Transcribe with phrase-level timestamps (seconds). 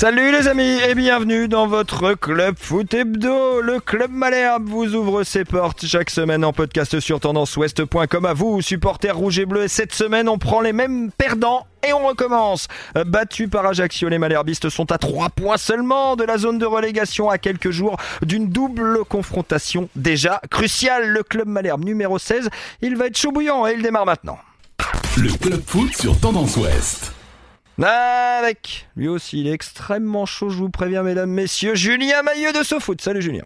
[0.00, 3.60] Salut les amis et bienvenue dans votre club foot hebdo.
[3.60, 8.62] Le club Malherbe vous ouvre ses portes chaque semaine en podcast sur tendanceouest.com à vous,
[8.62, 9.64] supporters rouges et bleus.
[9.64, 12.68] Et cette semaine, on prend les mêmes perdants et on recommence.
[13.06, 17.28] Battus par Ajaccio, les Malherbistes sont à 3 points seulement de la zone de relégation
[17.28, 21.08] à quelques jours d'une double confrontation déjà cruciale.
[21.08, 22.50] Le club Malherbe numéro 16,
[22.82, 24.38] il va être chaud bouillant et il démarre maintenant.
[25.16, 27.17] Le club foot sur Tendance Ouest.
[27.80, 32.64] Avec lui aussi, il est extrêmement chaud, je vous préviens, mesdames, messieurs, Julien Maillot de
[32.64, 33.00] SoFoot.
[33.00, 33.44] Salut Julien.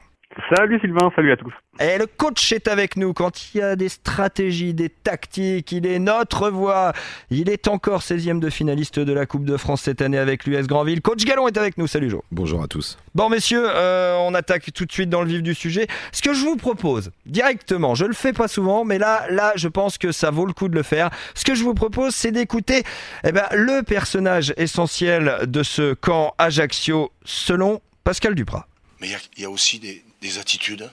[0.54, 1.52] Salut Sylvain, salut à tous.
[1.78, 5.86] Et le coach est avec nous quand il y a des stratégies, des tactiques, il
[5.86, 6.92] est notre voix.
[7.30, 10.66] Il est encore 16e de finaliste de la Coupe de France cette année avec l'US
[10.66, 11.02] Grandville.
[11.02, 12.24] Coach Gallon est avec nous, salut Jo.
[12.30, 12.98] Bonjour à tous.
[13.14, 15.86] Bon messieurs, euh, on attaque tout de suite dans le vif du sujet.
[16.12, 19.68] Ce que je vous propose, directement, je le fais pas souvent, mais là, là, je
[19.68, 21.10] pense que ça vaut le coup de le faire.
[21.34, 22.84] Ce que je vous propose, c'est d'écouter
[23.24, 28.66] eh ben, le personnage essentiel de ce camp Ajaccio selon Pascal Duprat.
[29.00, 30.90] Mais il y, a aussi des, des attitudes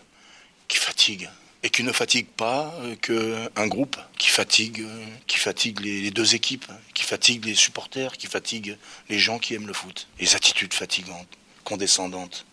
[0.68, 1.30] qui fatiguent
[1.64, 6.12] et qui ne fatiguent pas euh, qu'un groupe, qui fatigue, euh, qui fatigue les, les,
[6.12, 8.78] deux équipes, qui fatigue les supporters, qui fatigue
[9.10, 10.08] les gens qui aiment le foot.
[10.20, 11.28] Les attitudes fatigantes,
[11.66, 12.46] condescendantes,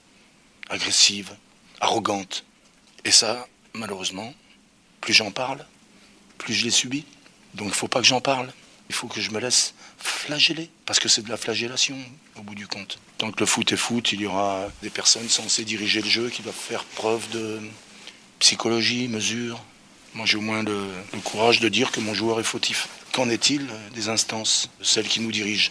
[0.68, 1.36] agressives,
[1.80, 2.44] arrogantes.
[3.04, 4.34] Et ça, malheureusement,
[5.00, 5.64] plus j'en parle,
[6.38, 7.04] plus je les subis.
[7.54, 8.52] Donc il ne faut pas que j'en parle.
[8.88, 9.74] Il faut que je me laisse
[10.06, 11.96] flageller, parce que c'est de la flagellation
[12.38, 12.98] au bout du compte.
[13.18, 16.30] Tant que le foot est foot, il y aura des personnes censées diriger le jeu
[16.30, 17.60] qui doivent faire preuve de
[18.38, 19.62] psychologie, mesure.
[20.14, 20.88] Moi j'ai au moins le,
[21.24, 22.88] courage de dire que mon joueur est fautif.
[23.12, 25.70] Qu'en est-il des instances, celles qui nous dirigent?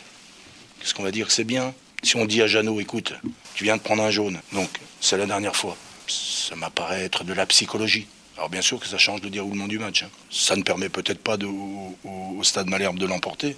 [0.80, 1.73] Qu'est-ce qu'on va dire que c'est bien?
[2.03, 3.14] Si on dit à Jeannot, écoute,
[3.55, 4.70] tu viens de prendre un jaune, donc
[5.02, 5.75] c'est la dernière fois.
[6.08, 8.05] Ça m'apparaît être de la psychologie.
[8.38, 10.03] Alors bien sûr que ça change le déroulement du match.
[10.03, 10.09] Hein.
[10.30, 13.55] Ça ne permet peut-être pas au, stade Malherbe de l'emporter,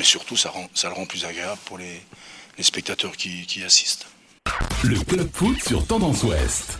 [0.00, 2.00] mais surtout ça, rend, ça le rend plus agréable pour les,
[2.56, 4.06] les spectateurs qui, qui, assistent.
[4.82, 6.78] Le club foot sur Tendance Ouest.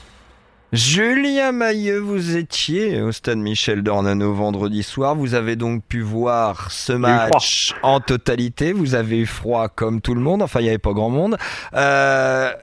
[0.72, 5.16] Julien Mailleux, vous étiez au stade Michel Dornano vendredi soir.
[5.16, 8.72] Vous avez donc pu voir ce match en totalité.
[8.72, 10.40] Vous avez eu froid comme tout le monde.
[10.40, 11.36] Enfin, il n'y avait pas grand monde.
[11.74, 12.54] Euh,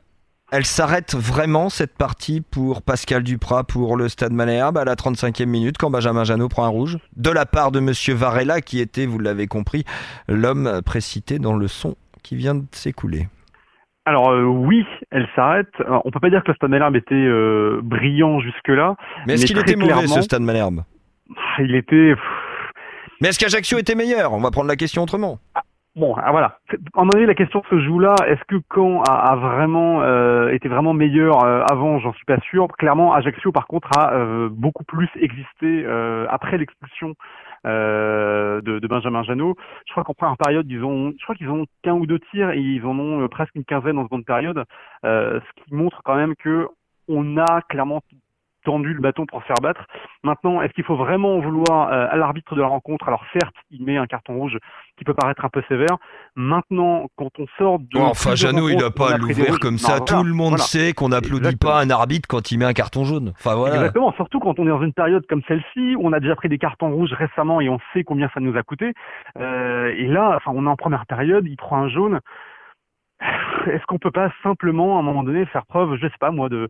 [0.51, 5.45] elle s'arrête vraiment cette partie pour Pascal Duprat pour le Stade Malherbe à la 35e
[5.45, 9.05] minute quand Benjamin Janot prend un rouge de la part de Monsieur Varela qui était,
[9.05, 9.83] vous l'avez compris,
[10.29, 13.27] l'homme précité dans le son qui vient de s'écouler.
[14.05, 15.67] Alors euh, oui, elle s'arrête.
[16.05, 18.95] On peut pas dire que le Stade Malherbe était euh, brillant jusque-là.
[19.25, 20.83] Mais est-ce qu'il était mauvais ce Stade Malherbe
[21.59, 22.15] Il était.
[23.19, 24.31] Mais est-ce qu'Ajaccio était meilleur?
[24.31, 25.39] On va prendre la question autrement.
[25.97, 26.59] Bon, ah, voilà.
[26.95, 28.13] Moment donné, la question se joue là.
[28.27, 31.97] Est-ce que Caen a, a vraiment euh, été vraiment meilleur euh, avant?
[31.97, 32.67] J'en suis pas sûr.
[32.77, 37.15] Clairement, Ajaccio, par contre, a euh, beaucoup plus existé euh, après l'expulsion
[37.65, 39.55] de, de, Benjamin Janot.
[39.87, 42.51] Je crois qu'en première période, ils ont, je crois qu'ils ont qu'un ou deux tirs
[42.51, 44.63] et ils en ont presque une quinzaine en seconde période,
[45.03, 46.67] ce qui montre quand même que
[47.09, 48.01] on a clairement
[48.67, 49.85] tendu le bâton pour se faire battre.
[50.23, 53.07] Maintenant, est-ce qu'il faut vraiment vouloir euh, à l'arbitre de la rencontre?
[53.07, 54.57] Alors certes, il met un carton rouge
[54.97, 55.95] qui peut paraître un peu sévère.
[56.35, 57.85] Maintenant, quand on sort de...
[57.95, 59.99] Oh, enfin, Jeannot, il n'a pas à l'ouvrir comme ça.
[59.99, 60.63] Non, Tout voilà, le monde voilà.
[60.63, 63.31] sait qu'on n'applaudit pas un arbitre quand il met un carton jaune.
[63.37, 63.75] Enfin voilà.
[63.75, 66.49] Exactement, surtout quand on est dans une période comme celle-ci, où on a déjà pris
[66.49, 68.91] des cartons rouges récemment et on sait combien ça nous a coûté.
[69.39, 72.19] Euh, et là, enfin, on est en première période, il prend un jaune.
[73.21, 76.49] Est-ce qu'on peut pas simplement, à un moment donné, faire preuve, je sais pas moi,
[76.49, 76.67] de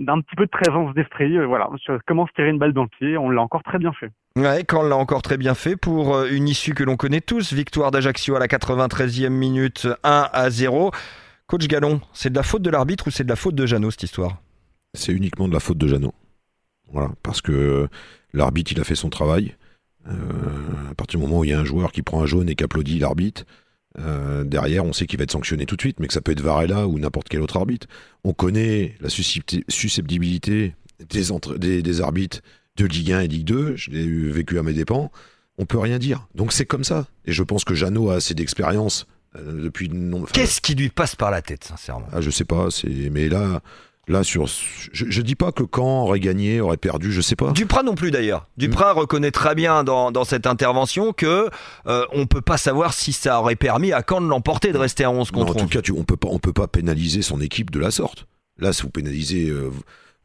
[0.00, 1.36] d'un petit peu de présence d'esprit.
[1.36, 1.68] Euh, voilà,
[2.06, 4.10] comment se tirer une balle dans le pied, on l'a encore très bien fait.
[4.36, 7.20] Ouais, quand on l'a encore très bien fait pour euh, une issue que l'on connaît
[7.20, 10.90] tous, victoire d'Ajaccio à la 93e minute, 1 à 0.
[11.46, 13.90] Coach Gallon, c'est de la faute de l'arbitre ou c'est de la faute de Jeannot
[13.90, 14.36] cette histoire?
[14.94, 16.14] C'est uniquement de la faute de Jeannot.
[16.92, 17.88] Voilà, parce que
[18.32, 19.56] l'arbitre, il a fait son travail.
[20.08, 22.48] Euh, à partir du moment où il y a un joueur qui prend un jaune
[22.48, 23.44] et qui applaudit l'arbitre,
[23.98, 26.32] euh, derrière, on sait qu'il va être sanctionné tout de suite, mais que ça peut
[26.32, 27.86] être Varela ou n'importe quel autre arbitre.
[28.24, 30.74] On connaît la susceptibilité
[31.08, 32.40] des, entre, des, des, arbitres
[32.76, 33.76] de Ligue 1 et Ligue 2.
[33.76, 35.10] Je l'ai vécu à mes dépens.
[35.58, 36.28] On peut rien dire.
[36.34, 37.06] Donc c'est comme ça.
[37.26, 39.06] Et je pense que Jeannot a assez d'expérience
[39.36, 39.90] euh, depuis.
[40.14, 42.06] Enfin, Qu'est-ce qui lui passe par la tête, sincèrement?
[42.12, 42.68] Ah, Je sais pas.
[43.10, 43.60] Mais là,
[44.10, 47.52] Là, sur, je, je dis pas que Caen aurait gagné, aurait perdu, je sais pas.
[47.52, 48.48] Duprat non plus d'ailleurs.
[48.56, 48.98] Duprat mmh.
[48.98, 51.48] reconnaît très bien dans, dans cette intervention que
[51.86, 55.04] euh, on peut pas savoir si ça aurait permis à Caen de l'emporter, de rester
[55.04, 55.62] à 11 contre non, En 11.
[55.62, 58.26] tout cas, tu, on peut pas, on peut pas pénaliser son équipe de la sorte.
[58.58, 59.70] Là, si vous pénalisez euh,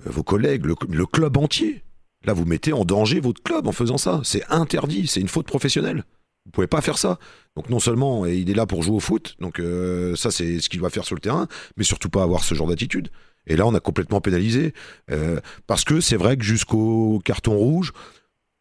[0.03, 1.83] vos collègues, le, le, club entier,
[2.23, 4.19] là, vous mettez en danger votre club en faisant ça.
[4.23, 6.05] C'est interdit, c'est une faute professionnelle.
[6.45, 7.19] Vous pouvez pas faire ça.
[7.55, 10.69] Donc non seulement il est là pour jouer au foot, donc euh, ça c'est ce
[10.69, 11.47] qu'il doit faire sur le terrain,
[11.77, 13.09] mais surtout pas avoir ce genre d'attitude.
[13.47, 14.73] Et là, on a complètement pénalisé.
[15.11, 17.93] Euh, parce que c'est vrai que jusqu'au carton rouge,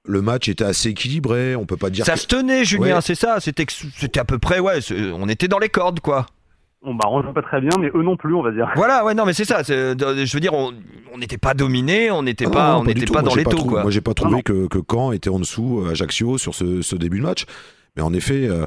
[0.07, 1.57] le match était assez équilibré.
[1.57, 2.05] On peut pas dire.
[2.05, 2.21] Ça que...
[2.21, 3.01] se tenait, Julien, ouais.
[3.01, 3.39] c'est ça.
[3.41, 3.67] C'était,
[4.19, 4.81] à peu près, ouais,
[5.15, 6.27] on était dans les cordes, quoi.
[6.83, 8.71] on bah, on joue pas très bien, mais eux non plus, on va dire.
[8.77, 9.63] Voilà, ouais, non, mais c'est ça.
[9.63, 10.53] Je veux dire,
[11.15, 13.65] on n'était pas dominé, on n'était pas, on n'était pas, dans les taux.
[13.65, 16.97] Moi, j'ai pas trouvé que, que Caen était en dessous euh, Ajaccio sur ce, ce,
[16.97, 17.45] début de match.
[17.97, 18.67] Mais en effet, euh,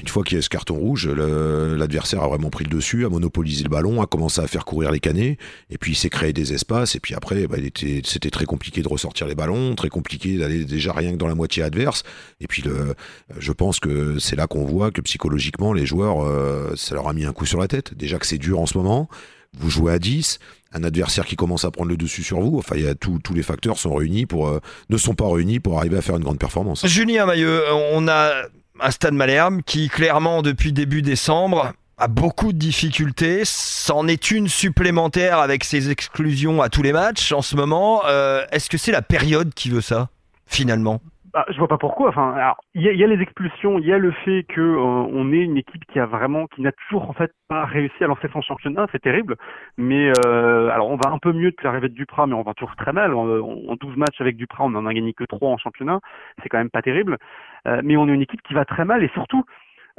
[0.00, 3.08] une fois qu'il y a ce carton rouge, l'adversaire a vraiment pris le dessus, a
[3.08, 5.38] monopolisé le ballon, a commencé à faire courir les canets,
[5.70, 7.56] et puis il s'est créé des espaces, et puis après, bah,
[8.04, 11.34] c'était très compliqué de ressortir les ballons, très compliqué d'aller déjà rien que dans la
[11.34, 12.02] moitié adverse,
[12.40, 12.64] et puis
[13.38, 17.12] je pense que c'est là qu'on voit que psychologiquement, les joueurs, euh, ça leur a
[17.12, 17.94] mis un coup sur la tête.
[17.94, 19.08] Déjà que c'est dur en ce moment,
[19.56, 20.38] vous jouez à 10,
[20.72, 22.58] un adversaire qui commence à prendre le dessus sur vous.
[22.58, 26.02] Enfin, tous les facteurs sont réunis pour, euh, ne sont pas réunis pour arriver à
[26.02, 26.86] faire une grande performance.
[26.86, 27.62] Julien Mailleux,
[27.92, 28.32] on a
[28.80, 33.42] un Stade Malherbe qui, clairement, depuis début décembre, a beaucoup de difficultés.
[33.44, 38.02] C'en est une supplémentaire avec ses exclusions à tous les matchs en ce moment.
[38.06, 40.08] Euh, est-ce que c'est la période qui veut ça,
[40.46, 41.00] finalement?
[41.34, 42.10] Bah, je vois pas pourquoi.
[42.10, 45.38] Enfin, il y, a, les expulsions, il y a le fait que euh, on est
[45.38, 48.40] une équipe qui a vraiment, qui n'a toujours en fait pas réussi à lancer son
[48.40, 48.86] championnat.
[48.92, 49.34] C'est terrible.
[49.76, 50.53] Mais euh,
[50.90, 53.14] on va un peu mieux depuis l'arrivée de Duprat, mais on va toujours très mal.
[53.14, 56.00] En, en 12 matchs avec Duprat, on en a gagné que 3 en championnat.
[56.42, 57.18] C'est quand même pas terrible.
[57.66, 59.44] Euh, mais on est une équipe qui va très mal et surtout,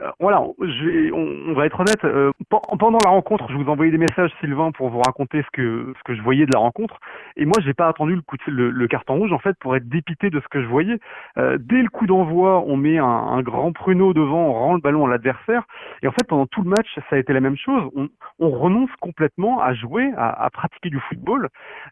[0.02, 2.04] euh, voilà, je on, va être honnête.
[2.04, 5.94] Euh, pendant la rencontre, je vous envoyais des messages, Sylvain, pour vous raconter ce que
[5.98, 7.00] ce que je voyais de la rencontre.
[7.38, 9.88] Et moi, j'ai pas attendu le coup de, le, carton rouge en fait pour être
[9.88, 11.00] dépité de ce que je voyais.
[11.38, 14.82] Euh, dès le coup d'envoi, on met un, un, grand pruneau devant, on rend le
[14.82, 15.64] ballon à l'adversaire.
[16.02, 17.90] Et en fait, pendant tout le match, ça a été la même chose.
[17.96, 18.10] On,
[18.40, 21.48] on renonce complètement à jouer, à, à, pratiquer du football.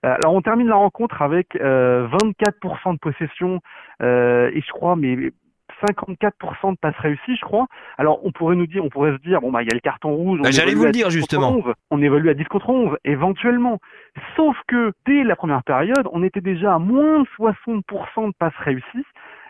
[0.06, 3.62] Euh, alors, on termine la rencontre avec 24% de possession
[4.02, 5.32] et je crois, mais
[5.84, 7.68] 54% de passes réussies, je crois.
[7.98, 9.80] Alors, on pourrait nous dire, on pourrait se dire, bon, bah, il y a le
[9.80, 10.40] carton rouge.
[10.42, 11.62] Bah, j'allais vous le dire, justement.
[11.92, 13.80] on évolue à 10 contre 11, éventuellement.
[14.36, 19.06] Sauf que, dès la première période, on était déjà à moins 60% de passes réussies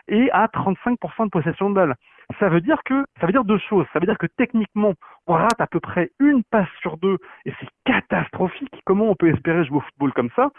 [0.08, 1.94] et à 35% de possession de balle.
[2.38, 3.86] Ça veut dire que, ça veut dire deux choses.
[3.92, 4.94] Ça veut dire que techniquement,
[5.26, 8.74] on rate à peu près une passe sur deux et c'est catastrophique.
[8.84, 10.50] Comment on peut espérer jouer au football comme ça?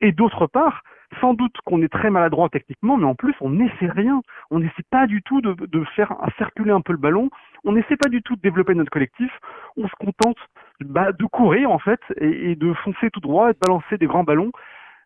[0.00, 0.82] Et d'autre part,
[1.20, 4.22] sans doute qu'on est très maladroit techniquement, mais en plus, on n'essaie rien.
[4.50, 7.30] On n'essaie pas du tout de, faire circuler un peu le ballon.
[7.64, 9.30] On n'essaie pas du tout de développer notre collectif.
[9.76, 10.38] On se contente
[10.80, 14.24] bah, de courir, en fait, et, de foncer tout droit et de balancer des grands
[14.24, 14.52] ballons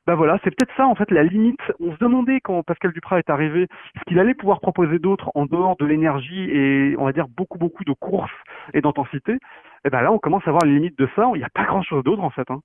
[0.06, 1.60] bah voilà, c'est peut-être ça en fait la limite.
[1.80, 3.66] On se demandait quand Pascal Duprat est arrivé
[3.98, 7.58] ce qu'il allait pouvoir proposer d'autre en dehors de l'énergie et on va dire beaucoup
[7.58, 8.30] beaucoup de courses
[8.72, 9.38] et d'intensité.
[9.84, 11.24] Et ben là, on commence à voir les limites de ça.
[11.34, 12.48] Il n'y a pas grand-chose d'autre en fait.
[12.50, 12.60] Hein.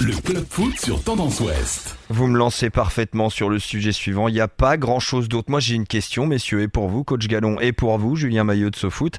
[0.00, 1.98] Le club foot sur Tendance Ouest.
[2.10, 4.28] Vous me lancez parfaitement sur le sujet suivant.
[4.28, 5.50] Il n'y a pas grand-chose d'autre.
[5.50, 8.68] Moi, j'ai une question, messieurs, et pour vous, coach Gallon, et pour vous, Julien Maillot
[8.68, 9.18] de SoFoot.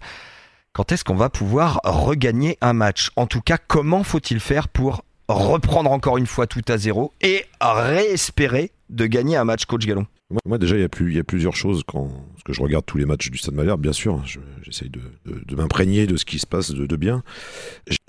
[0.73, 3.09] Quand est-ce qu'on va pouvoir regagner un match?
[3.15, 7.45] En tout cas, comment faut-il faire pour reprendre encore une fois tout à zéro et
[7.61, 10.07] réespérer de gagner un match coach Gallon
[10.45, 12.97] moi, déjà, il y, a y a plusieurs choses quand parce que je regarde tous
[12.97, 14.21] les matchs du Stade Malherbe, bien sûr.
[14.61, 17.23] J'essaye de, m'imprégner de ce qui se passe de, bien.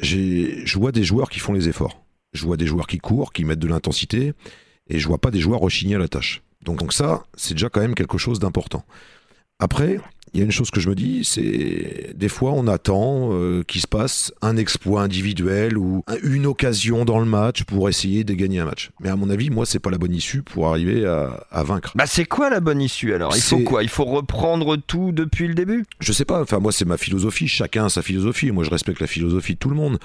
[0.00, 2.02] Je vois des joueurs qui font les efforts.
[2.32, 4.32] Je vois des joueurs qui courent, qui mettent de l'intensité,
[4.88, 6.42] et je vois pas des joueurs rechigner à la tâche.
[6.62, 8.84] Donc ça, c'est déjà quand même quelque chose d'important.
[9.60, 10.00] Après,
[10.32, 13.62] il y a une chose que je me dis, c'est des fois on attend euh,
[13.62, 18.34] qu'il se passe un exploit individuel ou une occasion dans le match pour essayer de
[18.34, 18.90] gagner un match.
[19.00, 21.92] Mais à mon avis, moi, c'est pas la bonne issue pour arriver à, vaincre.
[21.94, 23.36] Bah c'est quoi la bonne issue alors?
[23.36, 23.82] Il faut quoi?
[23.82, 25.84] Il faut reprendre tout depuis le début?
[26.00, 26.42] Je sais pas.
[26.42, 27.49] Enfin moi, c'est ma philosophie.
[27.49, 28.50] Chacun a sa philosophie.
[28.50, 29.99] Moi, je respecte la philosophie de tout le monde.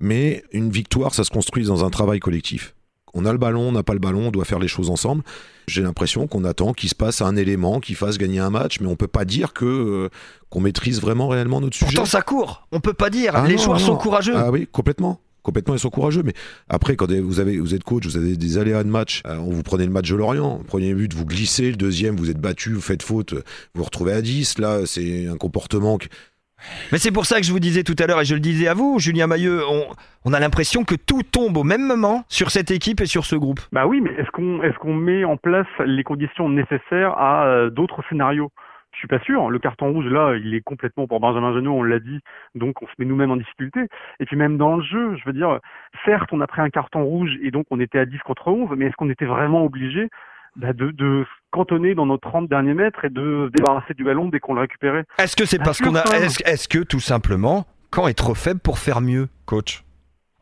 [0.00, 2.75] Mais une victoire, ça se construit dans un travail collectif.
[3.16, 5.22] On a le ballon, on n'a pas le ballon, on doit faire les choses ensemble.
[5.66, 8.86] J'ai l'impression qu'on attend qu'il se passe un élément qui fasse gagner un match, mais
[8.86, 10.08] on peut pas dire que euh,
[10.50, 11.86] qu'on maîtrise vraiment réellement notre sujet.
[11.86, 12.68] Pourtant, ça court.
[12.72, 13.32] On peut pas dire.
[13.34, 14.34] Ah les joueurs sont courageux.
[14.36, 16.32] Ah oui, complètement complètement ils sont courageux mais
[16.68, 19.50] après quand vous avez vous êtes coach vous avez des aléas de match euh, on
[19.50, 22.40] vous prenez le match de Lorient le premier but vous glissez le deuxième vous êtes
[22.40, 23.40] battu vous faites faute vous
[23.76, 25.98] vous retrouvez à 10 là c'est un comportement
[26.92, 28.68] mais c'est pour ça que je vous disais tout à l'heure, et je le disais
[28.68, 29.62] à vous, Julien Mailleux,
[30.24, 33.36] on, a l'impression que tout tombe au même moment sur cette équipe et sur ce
[33.36, 33.60] groupe.
[33.72, 38.02] Bah oui, mais est-ce qu'on est met en place les conditions nécessaires à euh, d'autres
[38.08, 38.50] scénarios?
[38.92, 39.50] Je suis pas sûr.
[39.50, 42.20] Le carton rouge, là, il est complètement pour Benjamin Genot, on l'a dit,
[42.54, 43.80] donc on se met nous-mêmes en difficulté.
[44.20, 45.60] Et puis même dans le jeu, je veux dire,
[46.06, 48.70] certes, on a pris un carton rouge et donc on était à 10 contre 11,
[48.74, 50.08] mais est-ce qu'on était vraiment obligé
[50.56, 54.40] bah, de, cantonner dans nos 30 derniers mètres et de se débarrasser du ballon dès
[54.40, 55.04] qu'on le récupérait.
[55.18, 56.02] Est-ce que c'est parce qu'on a.
[56.44, 59.84] Est-ce que tout simplement, quand est trop faible pour faire mieux, coach?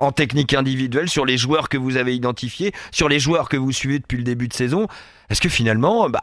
[0.01, 3.71] En technique individuelle sur les joueurs que vous avez identifiés, sur les joueurs que vous
[3.71, 4.89] suivez depuis le début de saison.
[5.31, 6.21] Est-ce que finalement, bah,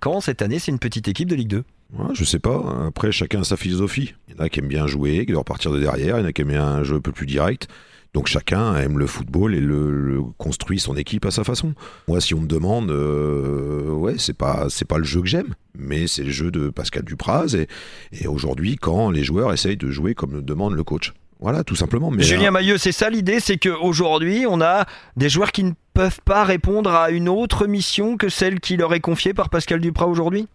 [0.00, 1.64] quand cette année, c'est une petite équipe de Ligue 2
[1.94, 2.60] ouais, Je sais pas.
[2.88, 4.14] Après, chacun a sa philosophie.
[4.28, 6.18] Il y en a qui aiment bien jouer, qui doivent partir de derrière.
[6.18, 7.68] Il y en a qui aiment bien un jeu un peu plus direct.
[8.14, 11.74] Donc chacun aime le football et le, construit son équipe à sa façon.
[12.08, 15.54] Moi, si on me demande, euh, ouais, c'est pas c'est pas le jeu que j'aime,
[15.78, 17.68] mais c'est le jeu de Pascal Dupraz et,
[18.12, 21.12] et aujourd'hui quand les joueurs essayent de jouer comme le demande le coach.
[21.40, 22.10] Voilà, tout simplement.
[22.10, 24.86] Mais, Julien Mailleux, c'est ça l'idée, c'est qu'aujourd'hui, on a
[25.16, 28.94] des joueurs qui ne peuvent pas répondre à une autre mission que celle qui leur
[28.94, 30.48] est confiée par Pascal Duprat aujourd'hui?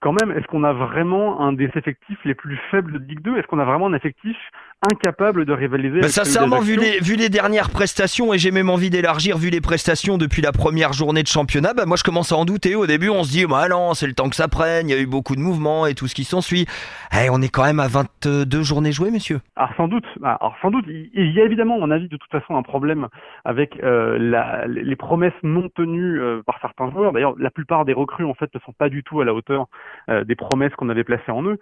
[0.00, 3.36] Quand même, est-ce qu'on a vraiment un des effectifs les plus faibles de Ligue 2
[3.36, 4.36] Est-ce qu'on a vraiment un effectif
[4.82, 8.90] incapable de rivaliser bah, Sincèrement, vu les, vu les dernières prestations, et j'ai même envie
[8.90, 12.36] d'élargir, vu les prestations depuis la première journée de championnat, bah, moi je commence à
[12.36, 12.74] en douter.
[12.74, 14.96] Au début, on se dit, bah non, c'est le temps que ça prenne, il y
[14.96, 16.66] a eu beaucoup de mouvements et tout ce qui s'ensuit.
[17.12, 19.40] Eh, on est quand même à 22 journées jouées, messieurs.
[19.56, 22.30] Alors sans doute, alors sans doute, il y a évidemment, à mon avis, de toute
[22.30, 23.08] façon, un problème
[23.44, 27.12] avec euh, la, les promesses non tenues euh, par certains joueurs.
[27.12, 29.66] D'ailleurs, la plupart des recrues, en fait, ne sont pas du tout à la hauteur
[30.10, 31.58] euh, des promesses qu'on avait placées en eux.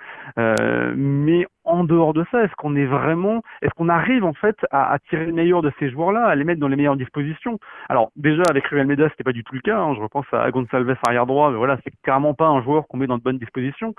[0.96, 4.96] mais en dehors de ça, est-ce qu'on est vraiment, est-ce qu'on arrive en fait à,
[5.10, 7.58] tirer le meilleur de ces joueurs-là, à les mettre dans les meilleures dispositions?
[7.88, 9.78] Alors déjà avec Ruel Meda, c'était pas du tout le cas.
[9.78, 9.94] Hein.
[9.94, 13.06] Je repense à Gonçalves arrière droit, mais voilà, c'est clairement pas un joueur qu'on met
[13.06, 13.94] dans de bonnes dispositions.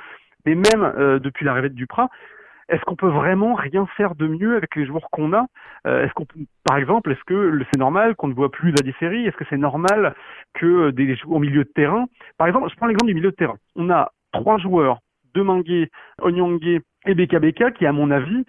[0.45, 2.09] Mais même euh, depuis l'arrivée de Duprat,
[2.69, 5.45] est-ce qu'on peut vraiment rien faire de mieux avec les joueurs qu'on a?
[5.85, 6.25] Euh, Est-ce qu'on,
[6.65, 10.15] par exemple, est-ce que c'est normal qu'on ne voit plus Série Est-ce que c'est normal
[10.53, 12.05] que des joueurs au milieu de terrain,
[12.37, 13.57] par exemple, je prends l'exemple du milieu de terrain.
[13.75, 14.99] On a trois joueurs,
[15.33, 15.89] Demanguet,
[16.21, 18.45] Onyangé et BKBK qui, à mon avis,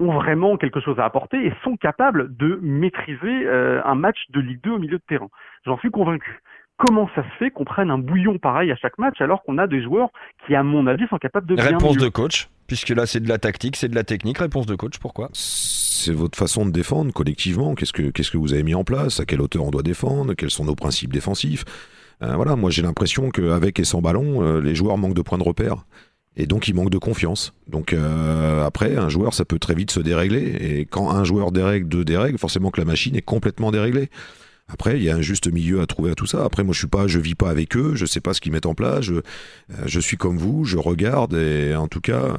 [0.00, 4.40] ont vraiment quelque chose à apporter et sont capables de maîtriser euh, un match de
[4.40, 5.28] Ligue 2 au milieu de terrain.
[5.64, 6.40] J'en suis convaincu.
[6.76, 9.66] Comment ça se fait qu'on prenne un bouillon pareil à chaque match alors qu'on a
[9.66, 10.10] des joueurs
[10.46, 13.28] qui, à mon avis, sont capables de bien Réponse de coach, puisque là c'est de
[13.28, 14.38] la tactique, c'est de la technique.
[14.38, 15.28] Réponse de coach, pourquoi?
[15.32, 17.74] C'est votre façon de défendre collectivement.
[17.74, 19.18] Qu'est-ce que qu'est-ce que vous avez mis en place?
[19.18, 20.34] À quelle hauteur on doit défendre?
[20.34, 21.64] Quels sont nos principes défensifs?
[22.22, 25.38] Euh, Voilà, moi j'ai l'impression qu'avec et sans ballon, euh, les joueurs manquent de points
[25.38, 25.84] de repère
[26.38, 27.52] et donc il manque de confiance.
[27.66, 31.52] Donc euh, après, un joueur, ça peut très vite se dérégler, et quand un joueur
[31.52, 34.08] dérègle, deux dérègles, forcément que la machine est complètement déréglée.
[34.70, 36.44] Après, il y a un juste milieu à trouver à tout ça.
[36.44, 38.52] Après, moi, je suis pas, je vis pas avec eux, je sais pas ce qu'ils
[38.52, 39.00] mettent en place.
[39.00, 39.22] Je, euh,
[39.86, 42.36] je suis comme vous, je regarde et en tout cas,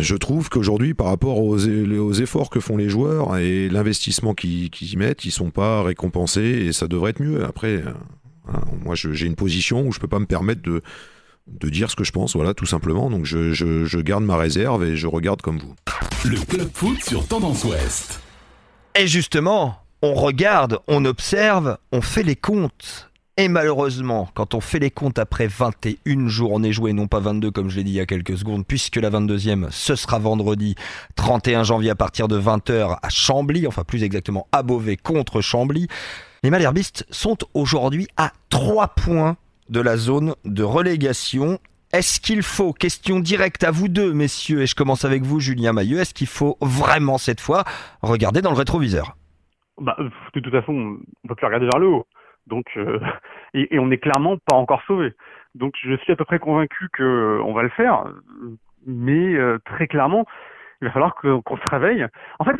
[0.00, 4.70] je trouve qu'aujourd'hui, par rapport aux, aux, efforts que font les joueurs et l'investissement qu'ils
[4.80, 7.44] y mettent, ils sont pas récompensés et ça devrait être mieux.
[7.44, 7.92] Après, euh,
[8.82, 10.82] moi, j'ai une position où je peux pas me permettre de
[11.46, 13.10] de dire ce que je pense, voilà, tout simplement.
[13.10, 15.74] Donc je, je, garde ma réserve et je regarde comme vous.
[16.24, 18.20] Le club foot sur Tendance Ouest.
[18.98, 23.10] Et justement, on regarde, on observe, on fait les comptes.
[23.38, 27.68] Et malheureusement, quand on fait les comptes après 21 journées jouées, non pas 22 comme
[27.68, 30.74] je l'ai dit il y a quelques secondes, puisque la 22e, ce sera vendredi
[31.16, 35.86] 31 janvier à partir de 20h à Chambly, enfin plus exactement à Beauvais contre Chambly,
[36.42, 39.36] les Malherbistes sont aujourd'hui à 3 points
[39.68, 41.58] de la zone de relégation.
[41.92, 45.72] Est-ce qu'il faut, question directe à vous deux, messieurs, et je commence avec vous, Julien
[45.72, 47.64] Mailleux, est-ce qu'il faut vraiment cette fois
[48.02, 49.16] regarder dans le rétroviseur?
[49.80, 52.06] Bah, De toute façon, on ne peut plus regarder vers le haut.
[52.46, 52.98] Donc, euh,
[53.54, 55.12] et, on n'est clairement pas encore sauvé.
[55.54, 58.04] Donc, je suis à peu près convaincu qu'on euh, va le faire,
[58.86, 60.26] mais euh, très clairement,
[60.80, 62.06] il va falloir qu'on se réveille.
[62.38, 62.56] En fait,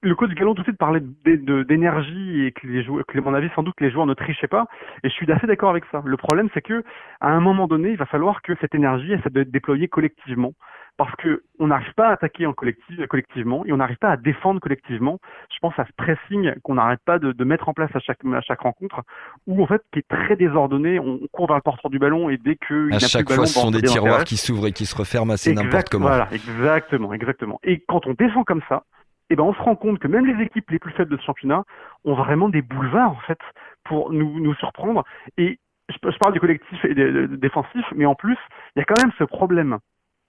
[0.00, 3.34] le coach Gallon tout de suite parlait d'énergie et que les joueurs, que à mon
[3.34, 4.66] avis sans doute les joueurs ne trichaient pas.
[5.02, 6.02] Et je suis assez d'accord avec ça.
[6.04, 6.84] Le problème c'est que
[7.20, 10.52] à un moment donné, il va falloir que cette énergie, elle, doit être déployée collectivement,
[10.96, 14.16] parce que on n'arrive pas à attaquer en collectif, collectivement et on n'arrive pas à
[14.16, 15.18] défendre collectivement.
[15.52, 18.24] Je pense à ce pressing qu'on n'arrête pas de, de, mettre en place à chaque
[18.24, 19.02] à chaque rencontre,
[19.48, 21.00] où en fait qui est très désordonné.
[21.00, 23.72] On court vers le porteur du ballon et dès que à chaque fois, ce sont
[23.72, 26.06] des tiroirs qui s'ouvrent et qui se referment assez n'importe comment.
[26.06, 27.58] Voilà, exactement, exactement.
[27.64, 28.84] Et quand on défend comme ça
[29.30, 31.24] eh ben on se rend compte que même les équipes les plus faibles de ce
[31.24, 31.64] championnat
[32.04, 33.38] ont vraiment des boulevards en fait
[33.84, 35.04] pour nous, nous surprendre.
[35.36, 35.58] Et
[35.88, 38.36] je, parle du collectif et des, défensif, mais en plus,
[38.76, 39.78] il y a quand même ce problème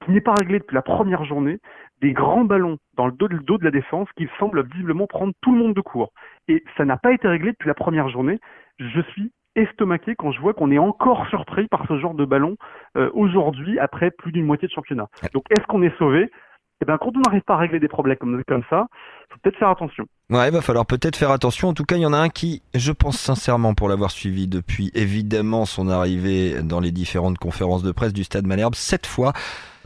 [0.06, 1.60] qui n'est pas réglé depuis la première journée,
[2.02, 5.34] des grands ballons dans le dos, le dos de la défense qui semblent visiblement prendre
[5.42, 6.14] tout le monde de court.
[6.48, 8.40] Et ça n'a pas été réglé depuis la première journée.
[8.80, 12.56] Je suis estomaqué quand je vois qu'on est encore surpris par ce genre de ballon
[12.96, 15.08] euh, aujourd'hui après plus d'une moitié de championnat.
[15.34, 16.32] Donc est-ce qu'on est sauvé?
[16.82, 18.88] Eh ben, quand on n'arrive pas à régler des problèmes comme, comme ça,
[19.30, 20.06] faut peut-être faire attention.
[20.30, 21.70] Ouais, il va falloir peut-être faire attention.
[21.70, 24.48] En tout cas, il y en a un qui, je pense sincèrement, pour l'avoir suivi
[24.48, 29.34] depuis évidemment son arrivée dans les différentes conférences de presse du Stade Malherbe, cette fois,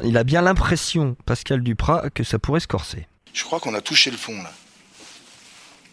[0.04, 3.08] il a bien l'impression, Pascal Duprat, que ça pourrait se corser.
[3.34, 4.52] Je crois qu'on a touché le fond là.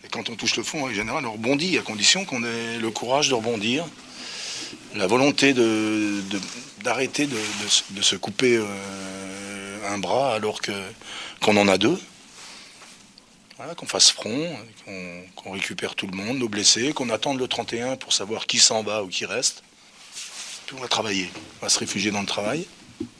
[0.04, 2.90] Et quand on touche le fond, en général, on rebondit à condition qu'on ait le
[2.90, 3.85] courage de rebondir,
[4.97, 6.21] la volonté de
[6.83, 7.37] d'arrêter de,
[7.90, 8.57] de, se couper.
[8.57, 8.64] Euh,
[9.89, 10.73] un bras alors que
[11.41, 11.99] qu'on en a deux.
[13.57, 14.57] Voilà, qu'on fasse front,
[15.37, 18.83] qu'on récupère tout le monde, nos blessés, qu'on attende le 31 pour savoir qui s'en
[18.83, 19.63] va ou qui reste.
[20.65, 22.67] Puis on va travailler, on va se réfugier dans le travail.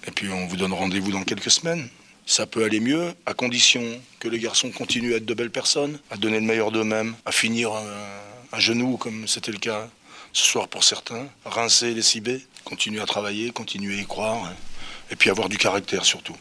[0.07, 1.88] Et puis on vous donne rendez-vous dans quelques semaines.
[2.25, 3.83] Ça peut aller mieux à condition
[4.19, 7.33] que les garçons continuent à être de belles personnes, à donner le meilleur d'eux-mêmes, à
[7.33, 7.73] finir
[8.52, 9.88] à genoux comme c'était le cas
[10.33, 14.52] ce soir pour certains, rincer les cibés, continuer à travailler, continuer à y croire,
[15.11, 16.37] et puis avoir du caractère surtout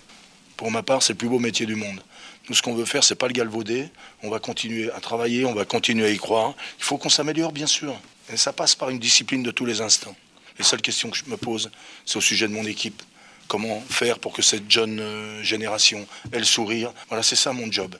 [0.59, 2.01] Pour ma part, c'est le plus beau métier du monde.
[2.49, 3.87] Nous, ce qu'on veut faire, c'est pas le galvauder.
[4.23, 6.53] On va continuer à travailler, on va continuer à y croire.
[6.79, 7.95] Il faut qu'on s'améliore, bien sûr.
[8.29, 10.13] Et ça passe par une discipline de tous les instants.
[10.57, 11.71] Les seules questions que je me pose,
[12.05, 13.01] c'est au sujet de mon équipe.
[13.47, 17.71] Comment faire pour que cette jeune euh, génération ait le sourire Voilà, c'est ça mon
[17.71, 17.95] job.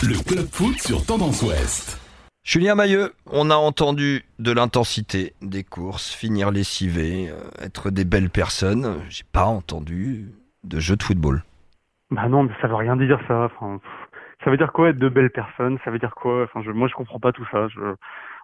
[0.00, 1.98] Le club foot sur Tendance Ouest.
[2.44, 8.30] Julien Mailleux, on a entendu de l'intensité des courses, finir lessivé, euh, être des belles
[8.30, 9.02] personnes.
[9.10, 11.42] J'ai pas entendu de jeu de football.
[12.10, 13.44] Bah non, mais ça veut rien dire ça.
[13.44, 13.80] Enfin,
[14.44, 15.78] ça veut dire quoi être de belles personnes?
[15.84, 16.44] Ça veut dire quoi?
[16.44, 17.68] Enfin, je, moi, je comprends pas tout ça.
[17.68, 17.80] Je...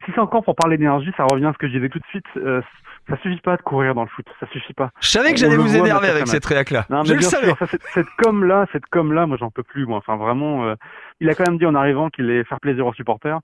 [0.04, 2.06] Si c'est encore pour parler d'énergie, ça revient à ce que je disais tout de
[2.06, 2.26] suite.
[2.36, 2.60] Euh,
[3.08, 4.90] ça suffit pas de courir dans le foot, ça suffit pas.
[5.00, 6.86] Je savais que j'allais vous énerver avec cette réac-là.
[6.90, 7.46] Non, mais Je le savais.
[7.46, 9.86] sûr, ça, cette com là, cette com là, moi j'en peux plus.
[9.86, 10.74] Moi, enfin vraiment, euh,
[11.20, 13.40] il a quand même dit en arrivant qu'il allait faire plaisir aux supporters,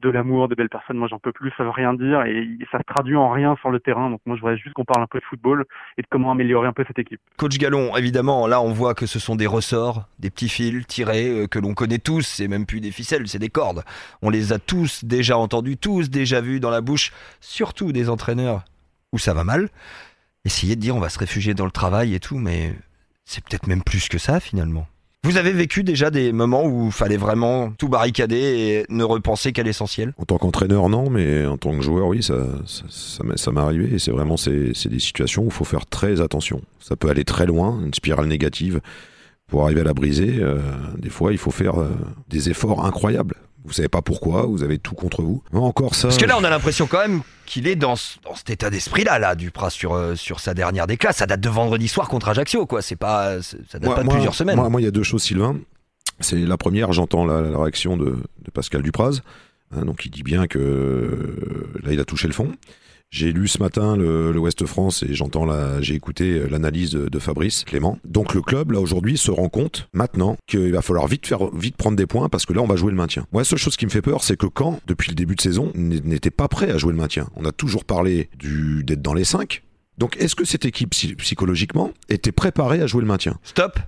[0.00, 0.96] de l'amour, de belles personnes.
[0.96, 1.52] Moi, j'en peux plus.
[1.56, 4.10] Ça veut rien dire et ça se traduit en rien sur le terrain.
[4.10, 5.64] Donc moi, je voudrais juste qu'on parle un peu de football
[5.96, 7.20] et de comment améliorer un peu cette équipe.
[7.36, 11.28] Coach Gallon, évidemment, là on voit que ce sont des ressorts, des petits fils tirés
[11.28, 13.82] euh, que l'on connaît tous, c'est même plus des ficelles, c'est des cordes.
[14.22, 18.64] On les a tous déjà entendus, tous déjà vus dans la bouche, surtout des entraîneurs
[19.12, 19.68] où ça va mal.
[20.44, 22.74] Essayer de dire on va se réfugier dans le travail et tout, mais
[23.24, 24.86] c'est peut-être même plus que ça finalement.
[25.24, 29.52] Vous avez vécu déjà des moments où il fallait vraiment tout barricader et ne repenser
[29.52, 30.14] qu'à l'essentiel?
[30.16, 32.34] En tant qu'entraîneur, non, mais en tant que joueur, oui, ça,
[32.66, 33.94] ça, m'est- arrivé.
[33.94, 36.62] Et c'est vraiment c'est des situations où il faut faire très attention.
[36.78, 38.80] Ça peut aller très loin, une spirale négative.
[39.48, 40.58] Pour arriver à la briser, euh,
[40.98, 41.88] des fois, il faut faire euh,
[42.28, 43.34] des efforts incroyables.
[43.64, 45.42] Vous savez pas pourquoi, vous avez tout contre vous.
[45.52, 46.08] Encore ça.
[46.08, 48.70] Parce que là, on a l'impression quand même qu'il est dans, ce- dans cet état
[48.70, 51.16] d'esprit-là, là, Duprat, sur, euh, sur sa dernière déclasse.
[51.18, 52.80] Ça date de vendredi soir contre Ajaccio, quoi.
[52.82, 54.56] C'est pas, ça date Moi- pas de moi- plusieurs semaines.
[54.56, 55.56] Moi, moi, il y a deux choses, Sylvain.
[56.20, 58.06] C'est la première, j'entends la, la réaction de,
[58.44, 59.20] de Pascal Dupraz.
[59.76, 62.52] hein, donc il dit bien que euh, là, il a touché le fond.
[63.10, 67.18] J'ai lu ce matin le, le Ouest France et j'entends la, j'ai écouté l'analyse de,
[67.18, 67.98] Fabrice Clément.
[68.04, 71.76] Donc le club là aujourd'hui se rend compte maintenant qu'il va falloir vite faire, vite
[71.76, 73.26] prendre des points parce que là on va jouer le maintien.
[73.32, 75.40] Moi la seule chose qui me fait peur c'est que quand depuis le début de
[75.40, 77.28] saison n'était pas prêt à jouer le maintien.
[77.34, 79.62] On a toujours parlé du d'être dans les 5.
[79.96, 83.36] Donc est-ce que cette équipe psy- psychologiquement était préparée à jouer le maintien?
[83.42, 83.78] Stop.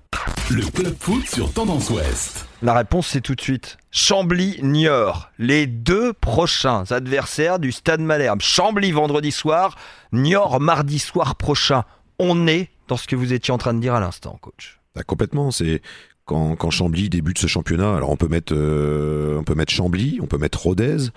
[0.52, 2.44] Le club foot sur Tendance Ouest.
[2.60, 3.78] La réponse, c'est tout de suite.
[3.92, 5.30] Chambly-Niort.
[5.38, 8.40] Les deux prochains adversaires du Stade Malherbe.
[8.40, 9.76] Chambly vendredi soir,
[10.12, 11.84] Niort mardi soir prochain.
[12.18, 14.80] On est dans ce que vous étiez en train de dire à l'instant, coach.
[14.96, 15.82] Ah, complètement, c'est
[16.24, 17.94] quand, quand Chambly débute ce championnat.
[17.94, 21.10] Alors on peut mettre, euh, on peut mettre Chambly, on peut mettre Rodez,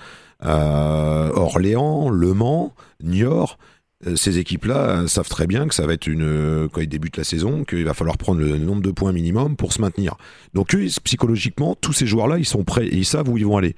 [0.46, 3.58] euh, Orléans, Le Mans, Niort.
[4.07, 6.87] Euh, Ces équipes-là euh, savent très bien que ça va être une euh, quand ils
[6.87, 10.15] débutent la saison qu'il va falloir prendre le nombre de points minimum pour se maintenir.
[10.53, 13.75] Donc psychologiquement, tous ces joueurs-là, ils sont prêts et ils savent où ils vont aller.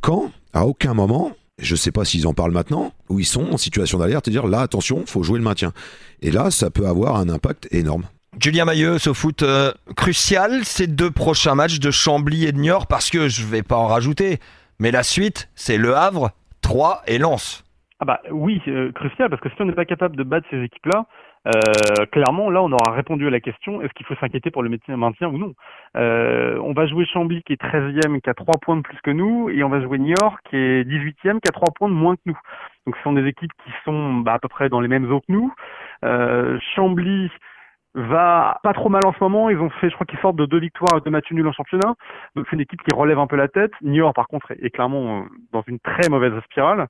[0.00, 3.56] Quand, à aucun moment, je sais pas s'ils en parlent maintenant, où ils sont en
[3.56, 5.72] situation d'alerte et dire là attention, faut jouer le maintien.
[6.22, 8.04] Et là, ça peut avoir un impact énorme.
[8.40, 9.44] Julien Mailleux, ce foot
[9.94, 13.76] crucial, ces deux prochains matchs de Chambly et de Niort, parce que je vais pas
[13.76, 14.40] en rajouter,
[14.80, 17.63] mais la suite, c'est Le Havre, Troyes et Lens.
[18.04, 20.62] Ah bah oui, euh, crucial, parce que si on n'est pas capable de battre ces
[20.62, 21.06] équipes-là,
[21.46, 24.68] euh, clairement, là, on aura répondu à la question, est-ce qu'il faut s'inquiéter pour le
[24.68, 25.54] maintien, ou non?
[25.96, 29.10] Euh, On va jouer Chambly, qui est 13e, qui a 3 points de plus que
[29.10, 32.16] nous, et on va jouer Niort, qui est 18e, qui a 3 points de moins
[32.16, 32.38] que nous.
[32.84, 35.20] Donc ce sont des équipes qui sont bah, à peu près dans les mêmes eaux
[35.20, 35.50] que nous.
[36.04, 37.30] Euh, Chambly
[37.94, 39.50] va pas trop mal en ce moment.
[39.50, 41.52] Ils ont fait, je crois qu'ils sortent de deux victoires et deux matchs nuls en
[41.52, 41.94] championnat.
[42.34, 43.72] Donc c'est une équipe qui relève un peu la tête.
[43.82, 46.88] Niort, par contre, est, clairement euh, dans une très mauvaise spirale.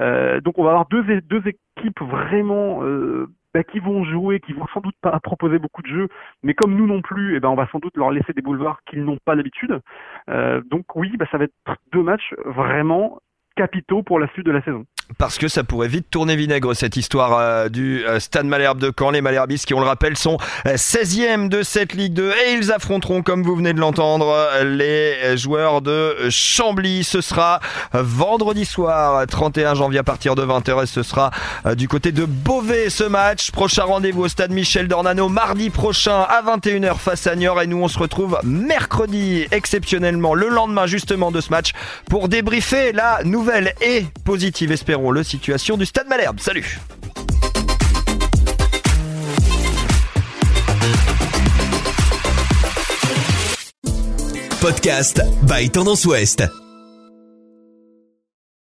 [0.00, 4.52] Euh, donc on va avoir deux, deux équipes vraiment euh, bah, qui vont jouer, qui
[4.52, 6.08] vont sans doute pas proposer beaucoup de jeux,
[6.42, 8.80] mais comme nous non plus, eh ben on va sans doute leur laisser des boulevards
[8.84, 9.80] qu'ils n'ont pas d'habitude.
[10.28, 11.54] Euh, donc oui, bah, ça va être
[11.90, 13.18] deux matchs vraiment
[13.56, 14.84] capitaux pour la suite de la saison.
[15.18, 18.92] Parce que ça pourrait vite tourner vinaigre cette histoire euh, du euh, Stade Malherbe de
[18.96, 19.10] Caen.
[19.10, 22.72] Les Malherbistes qui, on le rappelle, sont euh, 16e de cette Ligue 2 et ils
[22.72, 27.04] affronteront, comme vous venez de l'entendre, euh, les euh, joueurs de Chambly.
[27.04, 27.60] Ce sera
[27.94, 31.30] euh, vendredi soir, euh, 31 janvier à partir de 20h et ce sera
[31.66, 33.52] euh, du côté de Beauvais ce match.
[33.52, 37.78] Prochain rendez-vous au Stade Michel Dornano mardi prochain à 21h face à Niort et nous
[37.78, 41.70] on se retrouve mercredi exceptionnellement le lendemain justement de ce match
[42.10, 46.40] pour débriefer la nouvelle et positive, espérons-le, situation du Stade Malherbe.
[46.40, 46.78] Salut
[54.60, 56.65] Podcast by Tendance Ouest.